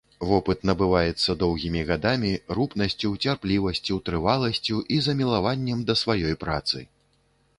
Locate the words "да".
5.91-5.97